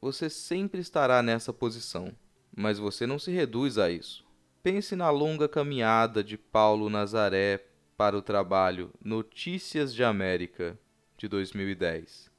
você 0.00 0.28
sempre 0.28 0.80
estará 0.80 1.22
nessa 1.22 1.52
posição, 1.52 2.14
mas 2.54 2.78
você 2.78 3.06
não 3.06 3.18
se 3.18 3.30
reduz 3.30 3.78
a 3.78 3.90
isso. 3.90 4.24
Pense 4.62 4.96
na 4.96 5.10
longa 5.10 5.48
caminhada 5.48 6.22
de 6.22 6.36
Paulo 6.36 6.90
Nazaré 6.90 7.64
para 7.96 8.16
o 8.16 8.22
trabalho 8.22 8.92
Notícias 9.02 9.94
de 9.94 10.04
América, 10.04 10.78
de 11.16 11.28
2010. 11.28 12.30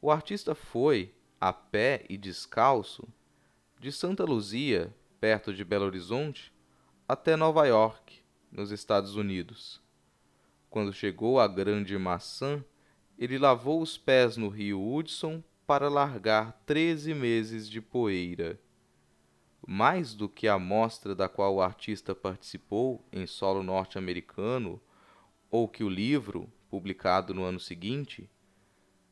O 0.00 0.10
artista 0.10 0.54
foi, 0.54 1.14
a 1.40 1.52
pé 1.52 2.04
e 2.08 2.16
descalço, 2.16 3.06
de 3.80 3.90
Santa 3.90 4.24
Luzia, 4.24 4.94
perto 5.20 5.52
de 5.52 5.64
Belo 5.64 5.86
Horizonte, 5.86 6.52
até 7.08 7.36
Nova 7.36 7.66
York, 7.66 8.22
nos 8.50 8.70
Estados 8.70 9.16
Unidos. 9.16 9.82
Quando 10.70 10.92
chegou 10.92 11.40
à 11.40 11.48
Grande 11.48 11.96
Maçã, 11.98 12.64
ele 13.18 13.38
lavou 13.38 13.80
os 13.80 13.96
pés 13.96 14.36
no 14.36 14.48
rio 14.48 14.80
Hudson 14.80 15.42
para 15.66 15.88
largar 15.88 16.52
treze 16.64 17.12
meses 17.12 17.68
de 17.68 17.80
poeira. 17.80 18.60
Mais 19.66 20.14
do 20.14 20.28
que 20.28 20.46
a 20.46 20.54
amostra 20.54 21.14
da 21.14 21.28
qual 21.28 21.56
o 21.56 21.60
artista 21.60 22.14
participou 22.14 23.04
em 23.12 23.26
solo 23.26 23.62
norte-americano, 23.62 24.80
ou 25.50 25.68
que 25.68 25.82
o 25.82 25.88
livro, 25.88 26.48
publicado 26.70 27.34
no 27.34 27.42
ano 27.42 27.58
seguinte, 27.58 28.30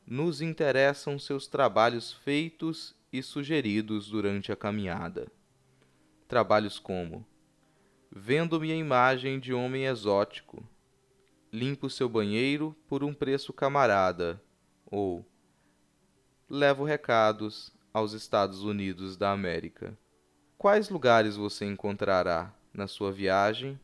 nos 0.06 0.40
interessam 0.40 1.18
seus 1.18 1.46
trabalhos 1.46 2.12
feitos 2.12 2.94
e 3.12 3.22
sugeridos 3.22 4.08
durante 4.08 4.52
a 4.52 4.56
caminhada. 4.56 5.26
Trabalhos 6.28 6.78
como 6.78 7.26
Vendo 8.10 8.60
minha 8.60 8.76
imagem 8.76 9.40
de 9.40 9.52
homem 9.52 9.86
exótico, 9.86 10.62
Limpo 11.52 11.88
seu 11.88 12.08
banheiro 12.08 12.76
por 12.88 13.04
um 13.04 13.14
preço 13.14 13.52
camarada, 13.52 14.42
ou 14.86 15.24
Levo 16.56 16.84
recados 16.84 17.72
aos 17.92 18.12
Estados 18.12 18.62
Unidos 18.62 19.16
da 19.16 19.32
América. 19.32 19.98
Quais 20.56 20.88
lugares 20.88 21.34
você 21.34 21.64
encontrará 21.64 22.54
na 22.72 22.86
sua 22.86 23.10
viagem 23.10 23.76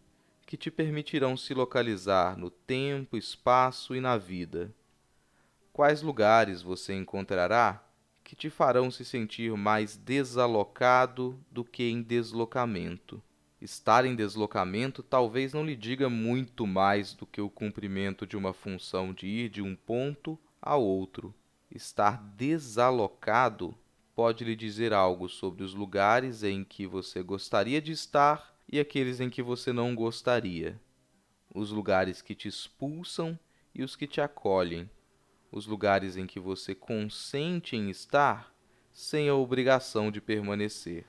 que 0.46 0.56
te 0.56 0.70
permitirão 0.70 1.37
se 1.37 1.52
localizar 1.52 2.38
no 2.38 2.48
tempo, 2.48 3.16
espaço 3.16 3.92
e 3.92 4.00
na 4.00 4.16
vida? 4.16 4.72
Quais 5.72 6.00
lugares 6.00 6.62
você 6.62 6.94
encontrará 6.94 7.85
que 8.22 8.37
te 8.37 8.48
farão 8.48 8.88
se 8.88 9.04
sentir 9.04 9.52
mais 9.56 9.96
desalocado 9.96 11.37
do 11.50 11.64
que 11.64 11.90
em 11.90 12.00
deslocamento? 12.00 13.20
Estar 13.61 14.04
em 14.04 14.14
deslocamento 14.14 15.02
talvez 15.02 15.52
não 15.52 15.64
lhe 15.64 15.74
diga 15.74 16.09
muito 16.09 16.68
mais 16.68 17.14
do 17.14 17.26
que 17.26 17.40
o 17.40 17.50
cumprimento 17.50 18.24
de 18.24 18.37
uma 18.37 18.52
função 18.52 19.12
de 19.12 19.26
ir 19.26 19.48
de 19.48 19.61
um 19.61 19.74
ponto 19.74 20.38
a 20.62 20.76
outro. 20.76 21.35
Estar 21.70 22.22
desalocado 22.37 23.74
pode 24.14 24.44
lhe 24.44 24.56
dizer 24.56 24.92
algo 24.92 25.28
sobre 25.28 25.62
os 25.62 25.74
lugares 25.74 26.42
em 26.42 26.64
que 26.64 26.87
você 26.87 27.22
gostaria 27.22 27.80
de 27.80 27.92
estar 27.92 28.54
e 28.68 28.80
aqueles 28.80 29.20
em 29.20 29.30
que 29.30 29.42
você 29.42 29.72
não 29.72 29.94
gostaria. 29.94 30.80
Os 31.54 31.70
lugares 31.70 32.20
que 32.20 32.35
te 32.35 32.48
expulsam 32.48 33.38
e 33.74 33.83
os 33.83 33.96
que 33.96 34.06
te 34.06 34.20
acolhem 34.20 34.88
os 35.52 35.66
lugares 35.66 36.16
em 36.16 36.26
que 36.26 36.38
você 36.38 36.74
consente 36.74 37.76
em 37.76 37.90
estar 37.90 38.54
sem 38.92 39.28
a 39.28 39.35
obrigação 39.35 40.11
de 40.11 40.20
permanecer. 40.20 41.04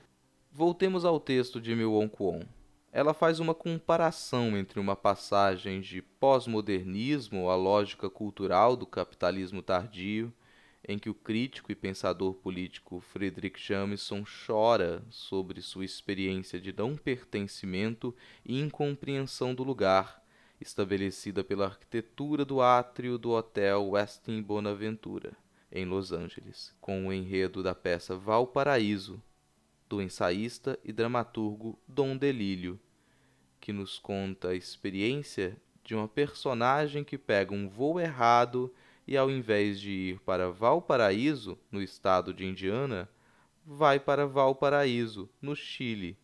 Voltemos 0.50 1.04
ao 1.04 1.20
texto 1.20 1.60
de 1.60 1.74
Milon 1.74 2.08
Kwon. 2.08 2.42
Ela 2.92 3.14
faz 3.14 3.40
uma 3.40 3.54
comparação 3.54 4.56
entre 4.56 4.78
uma 4.78 4.94
passagem 4.94 5.80
de 5.80 6.02
pós-modernismo 6.02 7.48
à 7.48 7.54
lógica 7.54 8.10
cultural 8.10 8.76
do 8.76 8.84
capitalismo 8.84 9.62
tardio, 9.62 10.32
em 10.86 10.98
que 10.98 11.08
o 11.08 11.14
crítico 11.14 11.70
e 11.70 11.74
pensador 11.74 12.34
político 12.34 13.00
Friedrich 13.00 13.60
Jameson 13.64 14.24
chora 14.24 15.02
sobre 15.10 15.62
sua 15.62 15.84
experiência 15.84 16.60
de 16.60 16.72
não 16.72 16.96
pertencimento 16.96 18.14
e 18.44 18.60
incompreensão 18.60 19.54
do 19.54 19.62
lugar, 19.62 20.22
estabelecida 20.60 21.44
pela 21.44 21.66
arquitetura 21.66 22.44
do 22.44 22.60
átrio 22.60 23.18
do 23.18 23.30
Hotel 23.30 23.90
Westin 23.90 24.42
Bonaventura, 24.42 25.32
em 25.70 25.84
Los 25.84 26.12
Angeles, 26.12 26.74
com 26.80 27.06
o 27.06 27.12
enredo 27.12 27.62
da 27.62 27.74
peça 27.74 28.16
Valparaíso, 28.16 29.22
do 29.88 30.00
ensaísta 30.00 30.78
e 30.84 30.92
dramaturgo 30.92 31.78
Dom 31.86 32.16
Delírio, 32.16 32.78
que 33.60 33.72
nos 33.72 33.98
conta 33.98 34.48
a 34.48 34.54
experiência 34.54 35.56
de 35.84 35.94
uma 35.94 36.08
personagem 36.08 37.04
que 37.04 37.18
pega 37.18 37.54
um 37.54 37.68
voo 37.68 38.00
errado 38.00 38.72
e, 39.12 39.16
ao 39.18 39.30
invés 39.30 39.78
de 39.78 39.90
ir 39.90 40.20
para 40.20 40.50
Valparaíso, 40.50 41.58
no 41.70 41.82
estado 41.82 42.32
de 42.32 42.46
Indiana, 42.46 43.06
vai 43.62 44.00
para 44.00 44.26
Valparaíso, 44.26 45.28
no 45.38 45.54
Chile. 45.54 46.16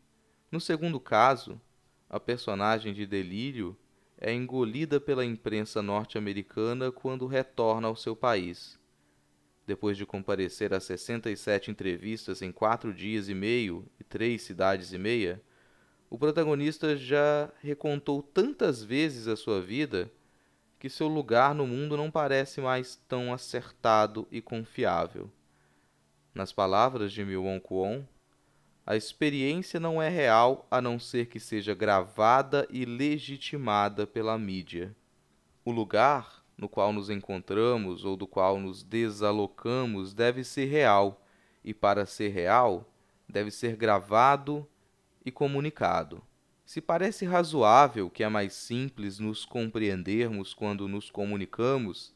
No 0.51 0.59
segundo 0.59 0.99
caso, 0.99 1.61
a 2.09 2.19
personagem 2.19 2.95
de 2.95 3.05
Delírio 3.05 3.77
é 4.17 4.33
engolida 4.33 4.99
pela 4.99 5.23
imprensa 5.23 5.83
norte-americana 5.83 6.91
quando 6.91 7.27
retorna 7.27 7.89
ao 7.89 7.95
seu 7.95 8.17
país. 8.17 8.81
Depois 9.67 9.99
de 9.99 10.07
comparecer 10.07 10.73
a 10.73 10.81
67 10.81 11.71
entrevistas 11.71 12.41
em 12.41 12.51
quatro 12.51 12.95
dias 12.95 13.29
e 13.29 13.35
meio 13.35 13.85
e 14.01 14.05
três 14.05 14.41
cidades 14.41 14.95
e 14.95 14.99
meia, 14.99 15.43
o 16.09 16.17
protagonista 16.17 16.97
já 16.97 17.53
recontou 17.61 18.23
tantas 18.23 18.83
vezes 18.83 19.29
a 19.29 19.37
sua 19.37 19.61
vida 19.61 20.11
que 20.79 20.89
seu 20.89 21.09
lugar 21.09 21.55
no 21.55 21.67
mundo 21.67 21.97
não 21.97 22.11
parece 22.11 22.61
mais 22.61 22.97
tão 23.09 23.33
acertado 23.33 24.29
e 24.31 24.41
confiável. 24.41 25.31
Nas 26.35 26.53
palavras 26.53 27.13
de 27.13 27.25
Milon 27.25 27.59
Kwon, 27.59 28.05
a 28.87 28.97
experiência 28.97 29.79
não 29.79 30.01
é 30.01 30.09
real 30.09 30.67
a 30.71 30.81
não 30.81 30.99
ser 30.99 31.27
que 31.27 31.41
seja 31.41 31.75
gravada 31.75 32.67
e 32.71 32.85
legitimada 32.85 34.07
pela 34.07 34.39
mídia. 34.39 34.95
O 35.65 35.71
lugar 35.71 36.45
no 36.57 36.69
qual 36.69 36.93
nos 36.93 37.11
encontramos 37.11 38.05
ou 38.05 38.17
do 38.17 38.27
qual 38.27 38.59
nos 38.59 38.83
desalocamos 38.83 40.13
deve 40.13 40.43
ser 40.43 40.67
real, 40.67 41.23
e 41.63 41.75
para 41.75 42.07
ser 42.07 42.29
real, 42.29 42.91
deve 43.29 43.51
ser 43.51 43.77
gravado 43.77 44.67
e 45.25 45.31
comunicado. 45.31 46.23
Se 46.69 46.83
parece 46.83 47.25
razoável 47.25 48.11
que 48.11 48.23
é 48.23 48.29
mais 48.29 48.53
simples 48.53 49.19
nos 49.19 49.47
compreendermos 49.47 50.53
quando 50.53 50.87
nos 50.87 51.11
comunicamos, 51.11 52.15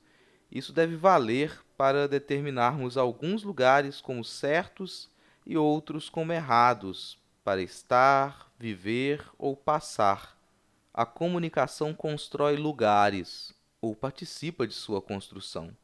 isso 0.50 0.74
deve 0.74 0.94
valer 0.94 1.64
para 1.74 2.06
determinarmos 2.06 2.98
alguns 2.98 3.42
lugares 3.44 3.98
como 3.98 4.22
certos 4.22 5.08
e 5.46 5.56
outros 5.56 6.10
como 6.10 6.34
errados, 6.34 7.18
para 7.42 7.62
estar, 7.62 8.52
viver 8.58 9.24
ou 9.38 9.56
passar. 9.56 10.38
A 10.92 11.06
comunicação 11.06 11.94
constrói 11.94 12.56
lugares 12.56 13.54
ou 13.80 13.96
participa 13.96 14.66
de 14.66 14.74
sua 14.74 15.00
construção. 15.00 15.74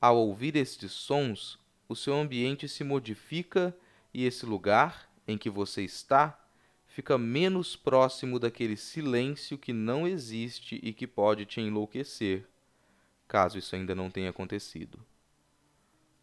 Ao 0.00 0.16
ouvir 0.16 0.56
estes 0.56 0.90
sons, 0.90 1.60
o 1.88 1.94
seu 1.94 2.14
ambiente 2.14 2.66
se 2.66 2.82
modifica 2.82 3.72
e 4.12 4.24
esse 4.24 4.44
lugar 4.44 5.08
em 5.28 5.38
que 5.38 5.48
você 5.48 5.84
está 5.84 6.36
fica 6.98 7.16
menos 7.16 7.76
próximo 7.76 8.40
daquele 8.40 8.76
silêncio 8.76 9.56
que 9.56 9.72
não 9.72 10.04
existe 10.04 10.80
e 10.82 10.92
que 10.92 11.06
pode 11.06 11.46
te 11.46 11.60
enlouquecer, 11.60 12.44
caso 13.28 13.56
isso 13.56 13.76
ainda 13.76 13.94
não 13.94 14.10
tenha 14.10 14.30
acontecido. 14.30 14.98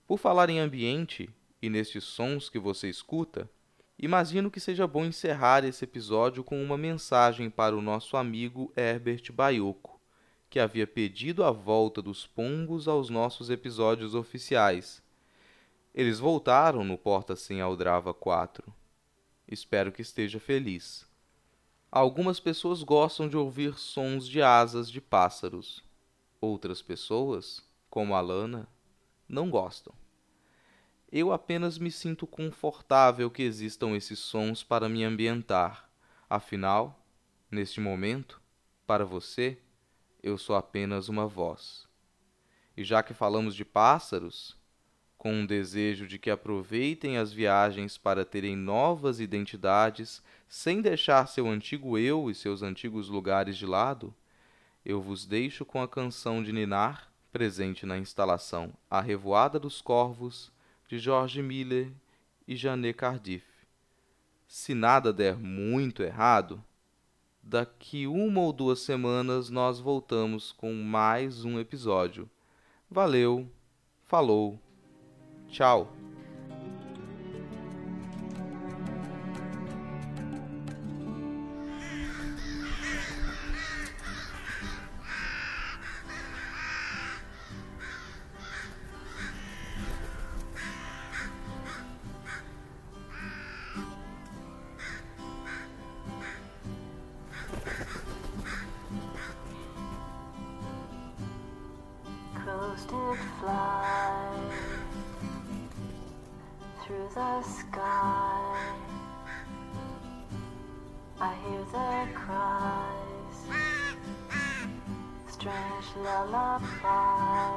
Por 0.06 0.20
falar 0.20 0.50
em 0.50 0.60
ambiente, 0.60 1.30
e 1.62 1.70
nestes 1.70 2.04
sons 2.04 2.50
que 2.50 2.60
você 2.60 2.90
escuta, 2.90 3.50
imagino 3.98 4.52
que 4.52 4.60
seja 4.60 4.86
bom 4.86 5.06
encerrar 5.06 5.64
esse 5.64 5.86
episódio 5.86 6.44
com 6.44 6.62
uma 6.62 6.78
mensagem 6.78 7.50
para 7.50 7.74
o 7.74 7.82
nosso 7.82 8.18
amigo 8.18 8.70
Herbert 8.76 9.32
Baioco, 9.32 9.98
que 10.50 10.60
havia 10.60 10.86
pedido 10.86 11.46
a 11.46 11.52
volta 11.52 12.02
dos 12.02 12.28
pombos 12.28 12.86
aos 12.90 13.10
nossos 13.10 13.50
episódios 13.50 14.14
oficiais. 14.14 15.02
Eles 15.94 16.20
voltaram 16.20 16.84
no 16.84 16.98
Porta 16.98 17.34
Sem 17.34 17.62
Aldrava 17.62 18.14
4. 18.14 18.85
Espero 19.48 19.92
que 19.92 20.02
esteja 20.02 20.40
feliz. 20.40 21.06
Algumas 21.92 22.40
pessoas 22.40 22.82
gostam 22.84 23.30
de 23.30 23.38
ouvir 23.38 23.76
sons 23.78 24.28
de 24.28 24.42
asas 24.42 24.90
de 24.90 25.00
pássaros. 25.00 25.84
Outras 26.42 26.82
pessoas, 26.82 27.64
como 27.90 28.16
a 28.16 28.22
Lana, 28.22 28.68
não 29.30 29.50
gostam. 29.50 29.94
Eu 31.12 31.32
apenas 31.32 31.78
me 31.78 31.92
sinto 31.92 32.26
confortável 32.26 33.30
que 33.30 33.44
existam 33.44 33.96
esses 33.96 34.20
sons 34.20 34.64
para 34.64 34.90
me 34.90 35.04
ambientar. 35.04 35.90
Afinal, 36.30 37.06
neste 37.50 37.80
momento, 37.80 38.42
para 38.86 39.06
você, 39.06 39.58
eu 40.22 40.38
sou 40.38 40.56
apenas 40.56 41.08
uma 41.08 41.28
voz. 41.28 41.88
E 42.76 42.84
já 42.84 43.02
que 43.02 43.14
falamos 43.14 43.56
de 43.56 43.64
pássaros, 43.64 44.58
com 45.26 45.34
um 45.34 45.46
desejo 45.48 46.06
de 46.06 46.20
que 46.20 46.30
aproveitem 46.30 47.18
as 47.18 47.34
viagens 47.34 47.98
para 47.98 48.24
terem 48.24 48.56
novas 48.56 49.20
identidades 49.20 50.22
sem 50.48 50.84
deixar 50.84 51.28
seu 51.28 51.48
antigo 51.48 51.98
eu 51.98 52.30
e 52.30 52.36
seus 52.36 52.62
antigos 52.62 53.10
lugares 53.10 53.58
de 53.58 53.66
lado, 53.66 54.14
eu 54.86 55.02
vos 55.02 55.26
deixo 55.26 55.66
com 55.66 55.82
a 55.82 55.88
canção 55.88 56.44
de 56.44 56.54
Ninar, 56.54 57.12
presente 57.32 57.88
na 57.88 57.98
instalação 57.98 58.72
A 58.88 59.02
Revoada 59.02 59.60
dos 59.60 59.82
Corvos, 59.82 60.52
de 60.88 61.00
George 61.00 61.42
Miller 61.42 61.92
e 62.48 62.56
Janet 62.56 62.96
Cardiff. 62.96 63.48
Se 64.48 64.76
nada 64.76 65.12
der 65.12 65.36
muito 65.40 66.04
errado, 66.04 66.64
daqui 67.42 68.06
uma 68.06 68.42
ou 68.42 68.54
duas 68.54 68.82
semanas 68.82 69.50
nós 69.50 69.80
voltamos 69.80 70.52
com 70.52 70.72
mais 70.72 71.44
um 71.44 71.60
episódio. 71.60 72.30
Valeu, 72.88 73.50
falou, 74.04 74.62
tchau. 75.56 75.88
Sky. 107.44 108.58
I 111.20 111.34
hear 111.44 111.64
their 111.72 112.08
cries, 112.14 113.40
strange 115.28 115.88
lullaby. 115.98 117.52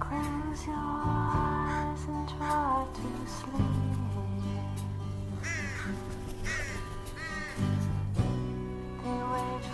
Close 0.00 0.66
your 0.66 0.76
eyes 0.76 2.04
and 2.08 2.28
try 2.28 2.86
to 2.94 3.08
sleep. 3.30 3.82
They 9.02 9.18
wait. 9.32 9.71